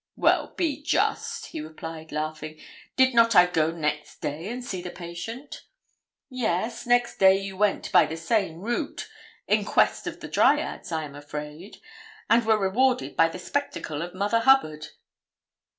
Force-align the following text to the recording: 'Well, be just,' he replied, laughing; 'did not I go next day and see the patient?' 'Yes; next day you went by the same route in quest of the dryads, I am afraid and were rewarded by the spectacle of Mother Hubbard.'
'Well, 0.15 0.55
be 0.57 0.81
just,' 0.81 1.45
he 1.51 1.61
replied, 1.61 2.11
laughing; 2.11 2.59
'did 2.95 3.13
not 3.13 3.35
I 3.35 3.45
go 3.45 3.69
next 3.69 4.19
day 4.19 4.49
and 4.49 4.65
see 4.65 4.81
the 4.81 4.89
patient?' 4.89 5.61
'Yes; 6.27 6.87
next 6.87 7.17
day 7.17 7.37
you 7.37 7.55
went 7.55 7.91
by 7.91 8.07
the 8.07 8.17
same 8.17 8.61
route 8.61 9.07
in 9.47 9.63
quest 9.63 10.07
of 10.07 10.19
the 10.19 10.27
dryads, 10.27 10.91
I 10.91 11.03
am 11.03 11.13
afraid 11.13 11.77
and 12.31 12.43
were 12.43 12.57
rewarded 12.57 13.15
by 13.15 13.27
the 13.29 13.37
spectacle 13.37 14.01
of 14.01 14.15
Mother 14.15 14.39
Hubbard.' 14.39 14.87